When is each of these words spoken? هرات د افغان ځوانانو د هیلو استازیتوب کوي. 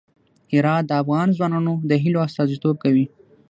هرات 0.53 0.83
د 0.87 0.91
افغان 1.01 1.27
ځوانانو 1.37 1.73
د 1.89 1.91
هیلو 2.03 2.19
استازیتوب 2.27 2.75
کوي. 2.83 3.05